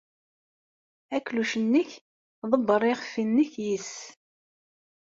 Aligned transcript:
Akluc-nnek 1.15 1.91
ḍebber 2.49 2.81
iɣef-nnek 2.91 3.51
yes-s. 3.67 3.95